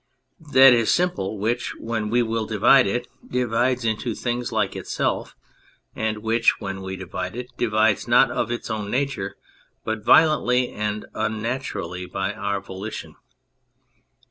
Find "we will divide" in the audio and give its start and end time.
2.09-2.87